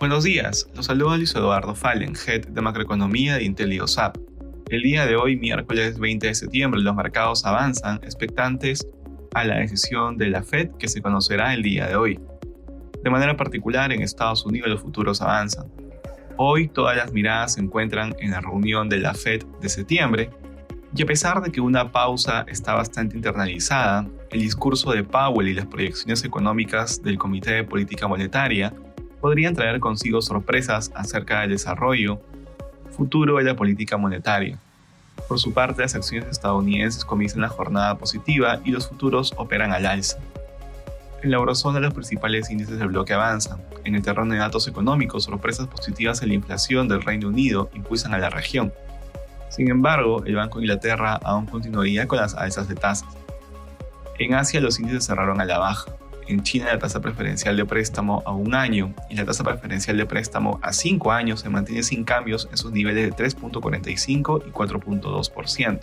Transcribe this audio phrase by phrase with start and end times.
[0.00, 4.16] Buenos días, los saluda Luis Eduardo Fallen, Head de Macroeconomía de IntelioSAP.
[4.70, 8.88] El día de hoy, miércoles 20 de septiembre, los mercados avanzan expectantes
[9.34, 12.18] a la decisión de la Fed que se conocerá el día de hoy.
[13.04, 15.70] De manera particular, en Estados Unidos los futuros avanzan.
[16.38, 20.30] Hoy todas las miradas se encuentran en la reunión de la Fed de septiembre,
[20.96, 25.54] y a pesar de que una pausa está bastante internalizada, el discurso de Powell y
[25.54, 28.72] las proyecciones económicas del Comité de Política Monetaria
[29.20, 32.20] podrían traer consigo sorpresas acerca del desarrollo
[32.90, 34.58] futuro de la política monetaria.
[35.28, 39.86] Por su parte, las acciones estadounidenses comienzan la jornada positiva y los futuros operan al
[39.86, 40.18] alza.
[41.22, 43.60] En la eurozona los principales índices del bloque avanzan.
[43.84, 48.14] En el terreno de datos económicos, sorpresas positivas en la inflación del Reino Unido impulsan
[48.14, 48.72] a la región.
[49.50, 53.08] Sin embargo, el Banco de Inglaterra aún continuaría con las alzas de tasas.
[54.18, 55.92] En Asia los índices cerraron a la baja.
[56.30, 60.06] En China la tasa preferencial de préstamo a un año y la tasa preferencial de
[60.06, 65.80] préstamo a cinco años se mantiene sin cambios en sus niveles de 3.45 y 4.2%.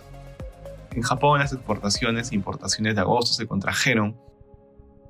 [0.92, 4.16] En Japón las exportaciones e importaciones de agosto se contrajeron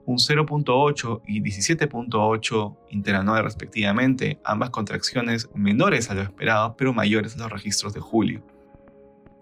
[0.06, 7.39] un 0.8 y 17.8 interanual respectivamente, ambas contracciones menores a lo esperado pero mayores a
[7.39, 8.42] los registros de julio.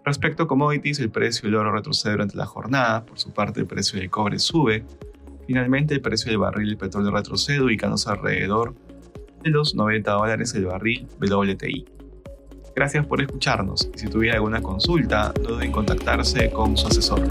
[0.06, 3.66] Respecto a commodities, el precio del oro retrocede durante la jornada, por su parte el
[3.66, 4.84] precio del cobre sube,
[5.46, 8.74] finalmente el precio del barril del petróleo retrocede ubicándose alrededor
[9.42, 11.86] de los 90 dólares el barril WTI.
[12.74, 17.26] Gracias por escucharnos y si tuviera alguna consulta, no duden en contactarse con su asesor.